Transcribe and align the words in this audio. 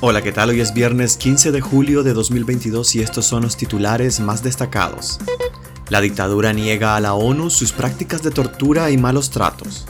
Hola, 0.00 0.22
¿qué 0.22 0.30
tal? 0.30 0.50
Hoy 0.50 0.60
es 0.60 0.72
viernes 0.72 1.16
15 1.16 1.50
de 1.50 1.60
julio 1.60 2.04
de 2.04 2.12
2022 2.12 2.94
y 2.94 3.00
estos 3.02 3.26
son 3.26 3.42
los 3.42 3.56
titulares 3.56 4.20
más 4.20 4.44
destacados. 4.44 5.18
La 5.88 6.00
dictadura 6.00 6.52
niega 6.52 6.94
a 6.94 7.00
la 7.00 7.14
ONU 7.14 7.50
sus 7.50 7.72
prácticas 7.72 8.22
de 8.22 8.30
tortura 8.30 8.92
y 8.92 8.96
malos 8.96 9.30
tratos. 9.30 9.88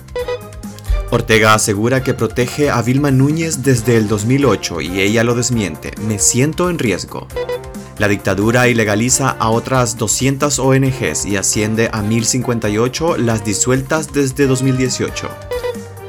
Ortega 1.11 1.53
asegura 1.53 2.03
que 2.03 2.15
protege 2.15 2.71
a 2.71 2.81
Vilma 2.81 3.11
Núñez 3.11 3.63
desde 3.63 3.99
el 3.99 4.09
2008 4.09 4.81
y 4.81 4.99
ella 5.03 5.25
lo 5.25 5.35
desmiente. 5.35 5.93
Me 6.07 6.19
siento 6.19 6.71
en 6.71 6.79
riesgo. 6.79 7.29
La 7.99 8.09
dictadura 8.09 8.67
ilegaliza 8.67 9.29
a 9.29 9.51
otras 9.51 9.99
200 9.99 10.59
ONGs 10.59 11.27
y 11.27 11.37
asciende 11.37 11.91
a 11.93 12.01
1058 12.01 13.19
las 13.19 13.45
disueltas 13.45 14.11
desde 14.11 14.47
2018. 14.47 15.29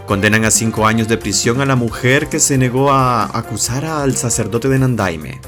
Condenan 0.09 0.43
a 0.43 0.49
cinco 0.49 0.87
años 0.87 1.07
de 1.07 1.19
prisión 1.19 1.61
a 1.61 1.67
la 1.67 1.75
mujer 1.75 2.29
que 2.29 2.39
se 2.39 2.57
negó 2.57 2.89
a 2.89 3.25
acusar 3.25 3.85
al 3.85 4.17
sacerdote 4.17 4.67
de 4.67 4.79
Nandaime. 4.79 5.39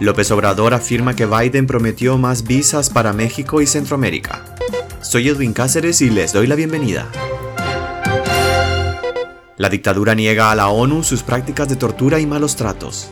López 0.00 0.30
Obrador 0.32 0.74
afirma 0.74 1.16
que 1.16 1.24
Biden 1.24 1.66
prometió 1.66 2.18
más 2.18 2.42
visas 2.42 2.90
para 2.90 3.14
México 3.14 3.62
y 3.62 3.66
Centroamérica. 3.66 4.44
Soy 5.00 5.30
Edwin 5.30 5.54
Cáceres 5.54 6.02
y 6.02 6.10
les 6.10 6.34
doy 6.34 6.46
la 6.46 6.56
bienvenida. 6.56 7.10
La 9.56 9.70
dictadura 9.70 10.14
niega 10.14 10.50
a 10.50 10.54
la 10.54 10.68
ONU 10.68 11.02
sus 11.02 11.22
prácticas 11.22 11.66
de 11.70 11.76
tortura 11.76 12.20
y 12.20 12.26
malos 12.26 12.56
tratos 12.56 13.10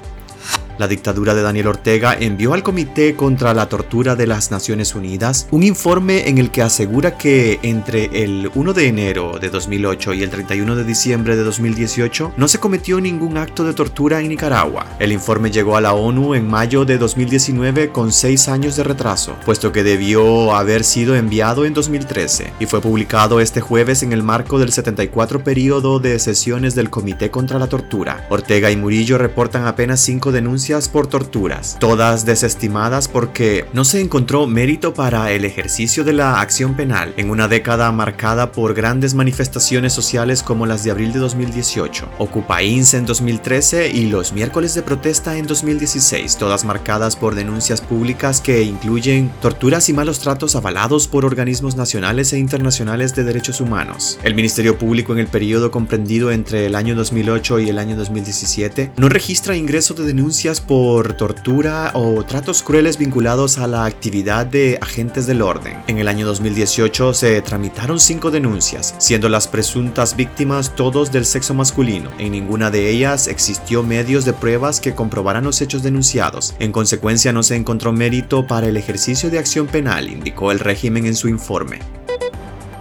la 0.78 0.86
dictadura 0.86 1.34
de 1.34 1.42
Daniel 1.42 1.66
Ortega 1.66 2.16
envió 2.18 2.54
al 2.54 2.62
Comité 2.62 3.16
contra 3.16 3.52
la 3.52 3.68
Tortura 3.68 4.14
de 4.14 4.28
las 4.28 4.52
Naciones 4.52 4.94
Unidas 4.94 5.48
un 5.50 5.64
informe 5.64 6.28
en 6.28 6.38
el 6.38 6.50
que 6.52 6.62
asegura 6.62 7.18
que 7.18 7.58
entre 7.62 8.22
el 8.22 8.48
1 8.54 8.72
de 8.72 8.86
enero 8.86 9.38
de 9.40 9.50
2008 9.50 10.14
y 10.14 10.22
el 10.22 10.30
31 10.30 10.76
de 10.76 10.84
diciembre 10.84 11.36
de 11.36 11.42
2018 11.42 12.34
no 12.36 12.46
se 12.46 12.58
cometió 12.58 13.00
ningún 13.00 13.36
acto 13.38 13.64
de 13.64 13.74
tortura 13.74 14.20
en 14.20 14.28
Nicaragua. 14.28 14.86
El 15.00 15.10
informe 15.10 15.50
llegó 15.50 15.76
a 15.76 15.80
la 15.80 15.94
ONU 15.94 16.34
en 16.34 16.46
mayo 16.46 16.84
de 16.84 16.96
2019 16.96 17.90
con 17.90 18.12
seis 18.12 18.48
años 18.48 18.76
de 18.76 18.84
retraso, 18.84 19.36
puesto 19.44 19.72
que 19.72 19.82
debió 19.82 20.54
haber 20.54 20.84
sido 20.84 21.16
enviado 21.16 21.64
en 21.64 21.74
2013 21.74 22.52
y 22.60 22.66
fue 22.66 22.80
publicado 22.80 23.40
este 23.40 23.60
jueves 23.60 24.04
en 24.04 24.12
el 24.12 24.22
marco 24.22 24.60
del 24.60 24.70
74 24.70 25.42
periodo 25.42 25.98
de 25.98 26.20
sesiones 26.20 26.76
del 26.76 26.88
Comité 26.88 27.32
contra 27.32 27.58
la 27.58 27.66
Tortura. 27.66 28.26
Ortega 28.30 28.70
y 28.70 28.76
Murillo 28.76 29.18
reportan 29.18 29.66
apenas 29.66 30.00
cinco 30.00 30.30
denuncias 30.30 30.67
por 30.68 31.06
torturas, 31.06 31.78
todas 31.80 32.26
desestimadas 32.26 33.08
porque 33.08 33.64
no 33.72 33.86
se 33.86 34.02
encontró 34.02 34.46
mérito 34.46 34.92
para 34.92 35.32
el 35.32 35.46
ejercicio 35.46 36.04
de 36.04 36.12
la 36.12 36.42
acción 36.42 36.76
penal 36.76 37.14
en 37.16 37.30
una 37.30 37.48
década 37.48 37.90
marcada 37.90 38.52
por 38.52 38.74
grandes 38.74 39.14
manifestaciones 39.14 39.94
sociales 39.94 40.42
como 40.42 40.66
las 40.66 40.84
de 40.84 40.90
abril 40.90 41.14
de 41.14 41.20
2018, 41.20 42.10
Ocupa 42.18 42.62
INSE 42.62 42.98
en 42.98 43.06
2013 43.06 43.88
y 43.88 44.10
los 44.10 44.34
miércoles 44.34 44.74
de 44.74 44.82
protesta 44.82 45.38
en 45.38 45.46
2016, 45.46 46.36
todas 46.36 46.66
marcadas 46.66 47.16
por 47.16 47.34
denuncias 47.34 47.80
públicas 47.80 48.42
que 48.42 48.60
incluyen 48.62 49.32
torturas 49.40 49.88
y 49.88 49.94
malos 49.94 50.18
tratos 50.20 50.54
avalados 50.54 51.08
por 51.08 51.24
organismos 51.24 51.76
nacionales 51.76 52.34
e 52.34 52.38
internacionales 52.38 53.14
de 53.14 53.24
derechos 53.24 53.62
humanos. 53.62 54.18
El 54.22 54.34
Ministerio 54.34 54.76
Público 54.76 55.14
en 55.14 55.18
el 55.18 55.28
periodo 55.28 55.70
comprendido 55.70 56.30
entre 56.30 56.66
el 56.66 56.74
año 56.74 56.94
2008 56.94 57.60
y 57.60 57.70
el 57.70 57.78
año 57.78 57.96
2017 57.96 58.92
no 58.98 59.08
registra 59.08 59.56
ingreso 59.56 59.94
de 59.94 60.04
denuncias 60.04 60.57
por 60.60 61.14
tortura 61.14 61.90
o 61.94 62.22
tratos 62.24 62.62
crueles 62.62 62.98
vinculados 62.98 63.58
a 63.58 63.66
la 63.66 63.84
actividad 63.84 64.46
de 64.46 64.78
agentes 64.80 65.26
del 65.26 65.42
orden. 65.42 65.78
En 65.86 65.98
el 65.98 66.08
año 66.08 66.26
2018 66.26 67.14
se 67.14 67.40
tramitaron 67.42 68.00
cinco 68.00 68.30
denuncias, 68.30 68.94
siendo 68.98 69.28
las 69.28 69.48
presuntas 69.48 70.16
víctimas 70.16 70.74
todos 70.74 71.12
del 71.12 71.24
sexo 71.24 71.54
masculino. 71.54 72.10
En 72.18 72.32
ninguna 72.32 72.70
de 72.70 72.90
ellas 72.90 73.28
existió 73.28 73.82
medios 73.82 74.24
de 74.24 74.32
pruebas 74.32 74.80
que 74.80 74.94
comprobaran 74.94 75.44
los 75.44 75.60
hechos 75.60 75.82
denunciados. 75.82 76.54
En 76.58 76.72
consecuencia 76.72 77.32
no 77.32 77.42
se 77.42 77.56
encontró 77.56 77.92
mérito 77.92 78.46
para 78.46 78.66
el 78.66 78.76
ejercicio 78.76 79.30
de 79.30 79.38
acción 79.38 79.66
penal, 79.66 80.08
indicó 80.08 80.52
el 80.52 80.60
régimen 80.60 81.06
en 81.06 81.16
su 81.16 81.28
informe. 81.28 81.80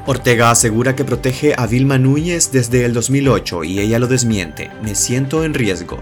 Ortega 0.09 0.51
asegura 0.51 0.95
que 0.95 1.03
protege 1.03 1.53
a 1.57 1.67
Vilma 1.67 1.97
Núñez 1.97 2.53
desde 2.53 2.85
el 2.85 2.93
2008 2.93 3.65
y 3.65 3.79
ella 3.79 3.99
lo 3.99 4.07
desmiente. 4.07 4.71
Me 4.81 4.95
siento 4.95 5.43
en 5.43 5.53
riesgo. 5.53 6.01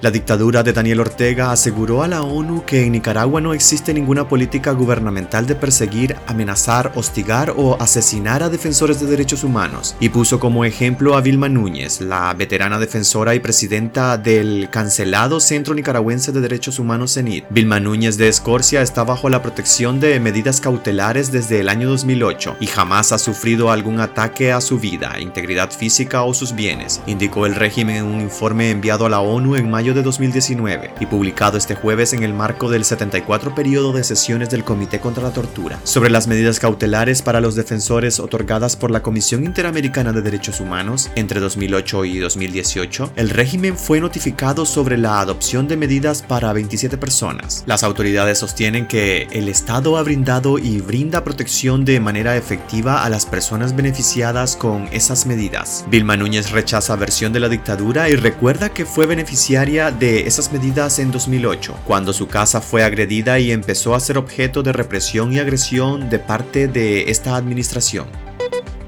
La 0.00 0.12
dictadura 0.12 0.62
de 0.62 0.72
Daniel 0.72 1.00
Ortega 1.00 1.50
aseguró 1.50 2.04
a 2.04 2.08
la 2.08 2.22
ONU 2.22 2.64
que 2.64 2.84
en 2.84 2.92
Nicaragua 2.92 3.40
no 3.40 3.52
existe 3.52 3.92
ninguna 3.92 4.28
política 4.28 4.70
gubernamental 4.70 5.44
de 5.48 5.56
perseguir, 5.56 6.14
amenazar, 6.28 6.92
hostigar 6.94 7.54
o 7.56 7.76
asesinar 7.80 8.44
a 8.44 8.48
defensores 8.48 9.00
de 9.00 9.08
derechos 9.08 9.42
humanos 9.42 9.96
y 9.98 10.10
puso 10.10 10.38
como 10.38 10.64
ejemplo 10.64 11.16
a 11.16 11.20
Vilma 11.20 11.48
Núñez, 11.48 12.00
la 12.00 12.32
veterana 12.34 12.78
defensora 12.78 13.34
y 13.34 13.40
presidenta 13.40 14.16
del 14.18 14.68
cancelado 14.70 15.40
Centro 15.40 15.74
Nicaragüense 15.74 16.30
de 16.30 16.42
Derechos 16.42 16.78
Humanos 16.78 17.14
CENIT. 17.14 17.46
Vilma 17.50 17.80
Núñez 17.80 18.16
de 18.18 18.28
Escorcia 18.28 18.82
está 18.82 19.02
bajo 19.02 19.28
la 19.28 19.42
protección 19.42 19.98
de 19.98 20.20
medidas 20.20 20.60
cautelares 20.60 21.32
desde 21.32 21.58
el 21.58 21.68
año 21.68 21.88
2008 21.88 22.58
y 22.60 22.68
jamás 22.68 23.10
ha 23.10 23.18
sufrido 23.18 23.72
algún 23.72 23.98
ataque 23.98 24.52
a 24.52 24.60
su 24.60 24.78
vida, 24.78 25.18
integridad 25.18 25.72
física 25.72 26.22
o 26.22 26.34
sus 26.34 26.54
bienes, 26.54 27.00
indicó 27.08 27.46
el 27.46 27.56
régimen 27.56 27.96
en 27.96 28.04
un 28.04 28.20
informe 28.20 28.70
enviado 28.70 29.04
a 29.04 29.08
la 29.08 29.18
ONU 29.18 29.56
en 29.56 29.68
mayo 29.68 29.87
de 29.94 30.02
2019 30.02 30.94
y 31.00 31.06
publicado 31.06 31.58
este 31.58 31.74
jueves 31.74 32.12
en 32.12 32.22
el 32.22 32.34
marco 32.34 32.70
del 32.70 32.84
74 32.84 33.54
periodo 33.54 33.92
de 33.92 34.04
sesiones 34.04 34.50
del 34.50 34.64
Comité 34.64 35.00
contra 35.00 35.22
la 35.22 35.32
Tortura 35.32 35.78
sobre 35.84 36.10
las 36.10 36.26
medidas 36.26 36.60
cautelares 36.60 37.22
para 37.22 37.40
los 37.40 37.54
defensores 37.54 38.20
otorgadas 38.20 38.76
por 38.76 38.90
la 38.90 39.02
Comisión 39.02 39.44
Interamericana 39.44 40.12
de 40.12 40.22
Derechos 40.22 40.60
Humanos 40.60 41.10
entre 41.16 41.40
2008 41.40 42.04
y 42.04 42.18
2018, 42.18 43.12
el 43.16 43.30
régimen 43.30 43.76
fue 43.76 44.00
notificado 44.00 44.66
sobre 44.66 44.98
la 44.98 45.20
adopción 45.20 45.68
de 45.68 45.76
medidas 45.76 46.22
para 46.22 46.52
27 46.52 46.98
personas. 46.98 47.64
Las 47.66 47.82
autoridades 47.82 48.38
sostienen 48.38 48.86
que 48.86 49.28
el 49.30 49.48
Estado 49.48 49.96
ha 49.96 50.02
brindado 50.02 50.58
y 50.58 50.80
brinda 50.80 51.24
protección 51.24 51.84
de 51.84 52.00
manera 52.00 52.36
efectiva 52.36 53.04
a 53.04 53.08
las 53.08 53.26
personas 53.26 53.74
beneficiadas 53.74 54.56
con 54.56 54.88
esas 54.92 55.26
medidas. 55.26 55.84
Vilma 55.90 56.16
Núñez 56.16 56.50
rechaza 56.50 56.96
versión 56.96 57.32
de 57.32 57.40
la 57.40 57.48
dictadura 57.48 58.08
y 58.08 58.16
recuerda 58.16 58.70
que 58.70 58.84
fue 58.84 59.06
beneficiaria 59.06 59.77
de 59.78 60.26
esas 60.26 60.52
medidas 60.52 60.98
en 60.98 61.12
2008, 61.12 61.82
cuando 61.86 62.12
su 62.12 62.26
casa 62.26 62.60
fue 62.60 62.82
agredida 62.82 63.38
y 63.38 63.52
empezó 63.52 63.94
a 63.94 64.00
ser 64.00 64.18
objeto 64.18 64.64
de 64.64 64.72
represión 64.72 65.32
y 65.32 65.38
agresión 65.38 66.10
de 66.10 66.18
parte 66.18 66.66
de 66.66 67.10
esta 67.12 67.36
administración. 67.36 68.08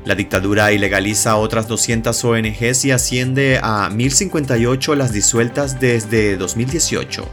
La 0.05 0.17
dictadura 0.17 0.73
ilegaliza 0.73 1.37
otras 1.37 1.69
200 1.69 2.25
ONGs 2.25 2.85
y 2.87 2.91
asciende 2.91 3.61
a 3.63 3.89
1058 3.89 4.97
las 4.97 5.13
disueltas 5.13 5.79
desde 5.79 6.37
2018. 6.37 7.25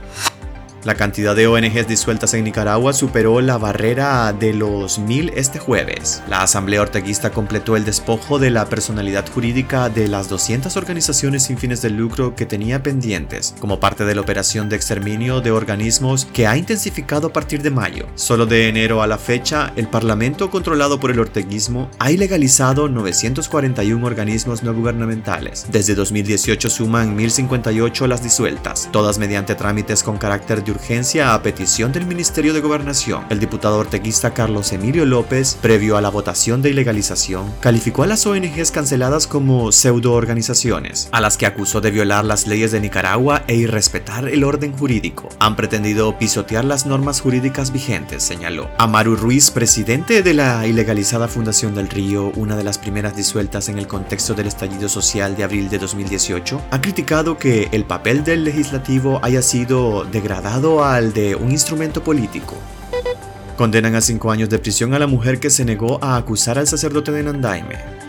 La 0.88 0.96
cantidad 0.96 1.36
de 1.36 1.48
ONGs 1.48 1.86
disueltas 1.86 2.34
en 2.34 2.46
Nicaragua 2.46 2.94
superó 2.94 3.42
la 3.42 3.58
barrera 3.58 4.32
de 4.32 4.54
los 4.54 5.00
mil 5.00 5.34
este 5.36 5.60
jueves. 5.60 6.24
La 6.30 6.44
Asamblea 6.44 6.82
Orteguista 6.82 7.32
completó 7.32 7.76
el 7.76 7.84
despojo 7.84 8.40
de 8.40 8.52
la 8.52 8.68
personalidad 8.68 9.30
jurídica 9.30 9.90
de 9.90 10.08
las 10.08 10.30
200 10.30 10.78
organizaciones 10.78 11.44
sin 11.44 11.58
fines 11.58 11.82
de 11.82 11.90
lucro 11.90 12.38
que 12.38 12.46
tenía 12.46 12.84
pendientes, 12.84 13.54
como 13.60 13.82
parte 13.82 14.06
de 14.06 14.16
la 14.16 14.22
operación 14.22 14.70
de 14.70 14.78
exterminio 14.78 15.42
de 15.42 15.52
organismos 15.52 16.24
que 16.24 16.48
ha 16.48 16.56
intensificado 16.56 17.28
a 17.28 17.34
partir 17.34 17.62
de 17.62 17.70
mayo. 17.70 18.08
Solo 18.16 18.46
de 18.46 18.70
enero 18.70 19.02
a 19.02 19.08
la 19.08 19.18
fecha, 19.18 19.74
el 19.76 19.90
Parlamento 19.90 20.50
controlado 20.50 21.02
por 21.02 21.12
el 21.12 21.20
orteguismo 21.20 21.90
ha 22.00 22.12
ilegalizado 22.12 22.88
941 22.88 24.08
organismos 24.08 24.64
no 24.64 24.74
gubernamentales. 24.74 25.66
Desde 25.70 25.96
2018 25.96 26.70
suman 26.70 27.14
1058 27.14 28.08
las 28.08 28.24
disueltas, 28.24 28.88
todas 28.94 29.18
mediante 29.18 29.54
trámites 29.54 30.02
con 30.02 30.18
carácter 30.18 30.64
de 30.64 30.77
urgencia 30.78 31.34
a 31.34 31.42
petición 31.42 31.92
del 31.92 32.06
Ministerio 32.06 32.54
de 32.54 32.62
Gobernación. 32.62 33.26
El 33.32 33.40
diputado 33.40 33.80
orteguista 33.80 34.36
Carlos 34.36 34.72
Emilio 34.74 35.06
López, 35.06 35.58
previo 35.60 35.98
a 35.98 36.02
la 36.02 36.10
votación 36.10 36.62
de 36.62 36.70
ilegalización, 36.70 37.52
calificó 37.62 38.04
a 38.04 38.08
las 38.08 38.28
ONGs 38.28 38.70
canceladas 38.70 39.26
como 39.26 39.72
pseudoorganizaciones, 39.72 41.10
a 41.12 41.20
las 41.20 41.36
que 41.36 41.48
acusó 41.48 41.82
de 41.82 41.90
violar 41.90 42.26
las 42.26 42.46
leyes 42.46 42.72
de 42.72 42.80
Nicaragua 42.80 43.44
e 43.48 43.56
irrespetar 43.56 44.30
el 44.30 44.44
orden 44.44 44.72
jurídico. 44.78 45.30
Han 45.40 45.56
pretendido 45.56 46.20
pisotear 46.20 46.64
las 46.64 46.86
normas 46.86 47.22
jurídicas 47.22 47.74
vigentes, 47.74 48.22
señaló. 48.22 48.70
Amaru 48.78 49.16
Ruiz, 49.16 49.50
presidente 49.50 50.22
de 50.22 50.34
la 50.36 50.68
ilegalizada 50.68 51.28
Fundación 51.28 51.74
del 51.74 51.90
Río, 51.90 52.32
una 52.36 52.56
de 52.56 52.64
las 52.64 52.78
primeras 52.78 53.16
disueltas 53.16 53.68
en 53.68 53.80
el 53.80 53.88
contexto 53.88 54.36
del 54.36 54.46
estallido 54.46 54.90
social 54.90 55.36
de 55.36 55.44
abril 55.44 55.70
de 55.70 55.80
2018, 55.80 56.62
ha 56.70 56.82
criticado 56.82 57.40
que 57.40 57.68
el 57.72 57.84
papel 57.84 58.24
del 58.24 58.44
legislativo 58.44 59.20
haya 59.24 59.42
sido 59.42 60.06
degradado 60.06 60.57
al 60.84 61.14
de 61.14 61.36
un 61.36 61.52
instrumento 61.52 62.04
político. 62.04 62.56
Condenan 63.58 63.96
a 63.96 64.02
cinco 64.02 64.32
años 64.32 64.50
de 64.50 64.60
prisión 64.60 64.94
a 64.94 65.00
la 65.00 65.08
mujer 65.08 65.40
que 65.40 65.50
se 65.50 65.64
negó 65.64 66.04
a 66.04 66.18
acusar 66.18 66.58
al 66.58 66.68
sacerdote 66.68 67.12
de 67.12 67.24
Nandaime. 67.24 68.07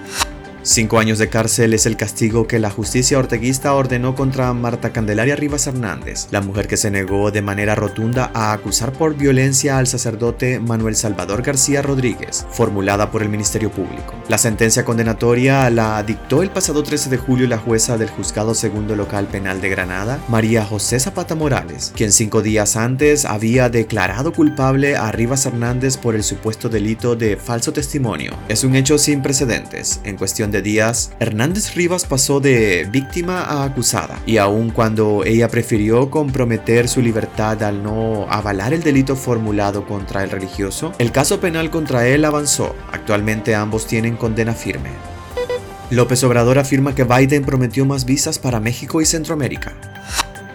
Cinco 0.71 0.99
años 0.99 1.19
de 1.19 1.31
cárcel 1.31 1.73
es 1.73 1.87
el 1.87 1.97
castigo 1.97 2.47
que 2.47 2.59
la 2.59 2.69
justicia 2.69 3.19
orteguista 3.19 3.73
ordenó 3.73 4.15
contra 4.15 4.53
Marta 4.53 4.93
Candelaria 4.93 5.35
Rivas 5.35 5.67
Hernández, 5.67 6.27
la 6.31 6.43
mujer 6.43 6.69
que 6.69 6.77
se 6.77 6.91
negó 6.91 7.31
de 7.31 7.41
manera 7.41 7.75
rotunda 7.75 8.31
a 8.35 8.53
acusar 8.53 8.93
por 8.93 9.17
violencia 9.17 9.79
al 9.79 9.87
sacerdote 9.87 10.61
Manuel 10.61 10.95
Salvador 10.95 11.41
García 11.41 11.81
Rodríguez, 11.81 12.45
formulada 12.51 13.11
por 13.11 13.23
el 13.23 13.31
Ministerio 13.31 13.71
Público. 13.71 14.13
La 14.29 14.37
sentencia 14.37 14.85
condenatoria 14.85 15.71
la 15.71 16.03
dictó 16.03 16.43
el 16.43 16.51
pasado 16.51 16.83
13 16.83 17.09
de 17.09 17.17
julio 17.17 17.47
la 17.49 17.57
jueza 17.57 17.97
del 17.97 18.11
Juzgado 18.11 18.55
Segundo 18.55 18.95
Local 18.95 19.27
Penal 19.27 19.63
de 19.63 19.71
Granada, 19.71 20.23
María 20.29 20.67
José 20.67 21.01
Zapata 21.01 21.35
Morales, 21.35 21.95
quien 21.97 22.13
cinco 22.13 22.43
días 22.43 22.77
antes 22.77 23.25
había 23.25 23.71
declarado 23.71 24.35
culpable 24.35 24.97
a 24.99 25.11
Rivas 25.13 25.47
Hernández 25.47 25.97
por 25.97 26.15
el 26.15 26.25
supuesto 26.25 26.69
delito 26.69 27.17
de 27.17 27.39
falso 27.39 27.73
testimonio. 27.73 28.37
Es 28.51 28.65
un 28.65 28.77
hecho 28.77 28.99
sin 28.99 29.23
precedentes. 29.23 30.03
En 30.05 30.19
cuestión 30.19 30.51
de 30.51 30.58
días, 30.63 31.13
Hernández 31.21 31.75
Rivas 31.75 32.05
pasó 32.05 32.41
de 32.41 32.89
víctima 32.91 33.43
a 33.43 33.65
acusada, 33.65 34.21
y 34.27 34.39
aun 34.39 34.71
cuando 34.71 35.25
ella 35.25 35.49
prefirió 35.49 36.11
comprometer 36.11 36.89
su 36.89 37.03
libertad 37.03 37.63
al 37.63 37.83
no 37.83 38.27
avalar 38.31 38.73
el 38.73 38.83
delito 38.83 39.17
formulado 39.17 39.87
contra 39.87 40.25
el 40.25 40.31
religioso, 40.31 40.93
el 40.99 41.13
caso 41.13 41.41
penal 41.41 41.71
contra 41.71 42.07
él 42.07 42.25
avanzó. 42.25 42.75
Actualmente 42.93 43.55
ambos 43.55 43.87
tienen 43.87 44.17
condena 44.17 44.55
firme. 44.55 44.91
López 45.91 46.23
Obrador 46.25 46.59
afirma 46.59 46.95
que 46.95 47.05
Biden 47.05 47.45
prometió 47.45 47.87
más 47.87 48.05
visas 48.05 48.39
para 48.39 48.61
México 48.61 49.01
y 49.01 49.07
Centroamérica. 49.07 49.98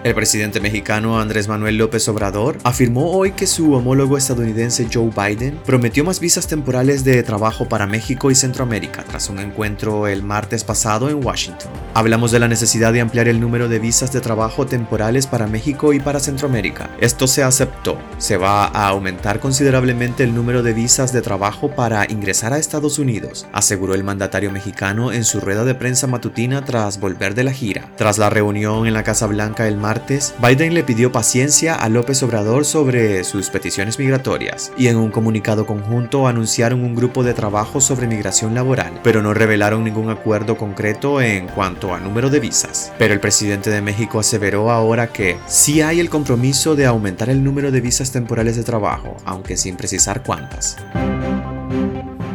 El 0.03 0.15
presidente 0.15 0.59
mexicano 0.59 1.17
Andrés 1.17 1.47
Manuel 1.47 1.77
López 1.77 2.09
Obrador 2.09 2.57
afirmó 2.65 3.11
hoy 3.11 3.31
que 3.31 3.47
su 3.47 3.71
homólogo 3.71 4.17
estadounidense 4.17 4.89
Joe 4.93 5.09
Biden 5.15 5.57
prometió 5.65 6.03
más 6.03 6.19
visas 6.19 6.45
temporales 6.45 7.05
de 7.05 7.23
trabajo 7.23 7.69
para 7.69 7.87
México 7.87 8.29
y 8.29 8.35
Centroamérica 8.35 9.05
tras 9.05 9.29
un 9.29 9.39
encuentro 9.39 10.07
el 10.07 10.21
martes 10.21 10.65
pasado 10.65 11.09
en 11.09 11.23
Washington. 11.23 11.71
Hablamos 11.93 12.31
de 12.31 12.39
la 12.39 12.49
necesidad 12.49 12.91
de 12.91 12.99
ampliar 12.99 13.29
el 13.29 13.39
número 13.39 13.69
de 13.69 13.79
visas 13.79 14.11
de 14.11 14.19
trabajo 14.19 14.65
temporales 14.65 15.25
para 15.25 15.47
México 15.47 15.93
y 15.93 16.01
para 16.01 16.19
Centroamérica. 16.19 16.89
Esto 16.99 17.25
se 17.25 17.41
aceptó. 17.41 17.97
Se 18.17 18.35
va 18.35 18.65
a 18.65 18.89
aumentar 18.89 19.39
considerablemente 19.39 20.25
el 20.25 20.35
número 20.35 20.63
de 20.63 20.73
visas 20.73 21.13
de 21.13 21.21
trabajo 21.21 21.71
para 21.71 22.11
ingresar 22.11 22.51
a 22.51 22.57
Estados 22.57 22.99
Unidos, 22.99 23.47
aseguró 23.53 23.93
el 23.93 24.03
mandatario 24.03 24.51
mexicano 24.51 25.13
en 25.13 25.23
su 25.23 25.39
rueda 25.39 25.63
de 25.63 25.75
prensa 25.75 26.07
matutina 26.07 26.65
tras 26.65 26.99
volver 26.99 27.35
de 27.35 27.45
la 27.45 27.53
gira. 27.53 27.89
Tras 27.95 28.17
la 28.17 28.29
reunión 28.29 28.85
en 28.85 28.93
la 28.93 29.03
Casa 29.03 29.27
Blanca 29.27 29.65
el 29.65 29.77
Biden 30.41 30.73
le 30.73 30.83
pidió 30.83 31.11
paciencia 31.11 31.75
a 31.75 31.89
López 31.89 32.23
Obrador 32.23 32.65
sobre 32.65 33.23
sus 33.23 33.49
peticiones 33.49 33.99
migratorias 33.99 34.71
y 34.77 34.87
en 34.87 34.97
un 34.97 35.11
comunicado 35.11 35.65
conjunto 35.65 36.27
anunciaron 36.27 36.83
un 36.83 36.95
grupo 36.95 37.23
de 37.23 37.33
trabajo 37.33 37.81
sobre 37.81 38.07
migración 38.07 38.55
laboral, 38.55 38.99
pero 39.03 39.21
no 39.21 39.33
revelaron 39.33 39.83
ningún 39.83 40.09
acuerdo 40.09 40.57
concreto 40.57 41.21
en 41.21 41.47
cuanto 41.47 41.93
a 41.93 41.99
número 41.99 42.29
de 42.29 42.39
visas. 42.39 42.91
Pero 42.97 43.13
el 43.13 43.19
presidente 43.19 43.69
de 43.69 43.81
México 43.81 44.19
aseveró 44.19 44.71
ahora 44.71 45.07
que 45.07 45.37
sí 45.47 45.81
hay 45.81 45.99
el 45.99 46.09
compromiso 46.09 46.75
de 46.75 46.85
aumentar 46.85 47.29
el 47.29 47.43
número 47.43 47.71
de 47.71 47.81
visas 47.81 48.11
temporales 48.11 48.55
de 48.55 48.63
trabajo, 48.63 49.17
aunque 49.25 49.57
sin 49.57 49.75
precisar 49.75 50.23
cuántas. 50.23 50.77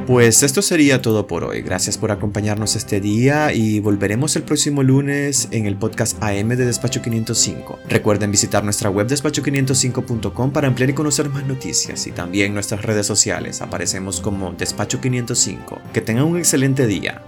Pues 0.08 0.42
esto 0.42 0.62
sería 0.62 1.02
todo 1.02 1.26
por 1.26 1.44
hoy. 1.44 1.60
Gracias 1.60 1.98
por 1.98 2.10
acompañarnos 2.10 2.76
este 2.76 2.98
día 2.98 3.52
y 3.52 3.78
volveremos 3.78 4.36
el 4.36 4.42
próximo 4.42 4.82
lunes 4.82 5.48
en 5.50 5.66
el 5.66 5.76
podcast 5.76 6.16
AM 6.22 6.48
de 6.48 6.64
Despacho 6.64 7.02
505. 7.02 7.78
Recuerden 7.90 8.30
visitar 8.30 8.64
nuestra 8.64 8.88
web 8.88 9.06
despacho505.com 9.06 10.50
para 10.50 10.66
ampliar 10.66 10.88
y 10.88 10.94
conocer 10.94 11.28
más 11.28 11.46
noticias 11.46 12.06
y 12.06 12.12
también 12.12 12.54
nuestras 12.54 12.80
redes 12.80 13.06
sociales. 13.06 13.60
Aparecemos 13.60 14.22
como 14.22 14.52
Despacho 14.52 14.98
505. 14.98 15.78
Que 15.92 16.00
tengan 16.00 16.24
un 16.24 16.38
excelente 16.38 16.86
día. 16.86 17.22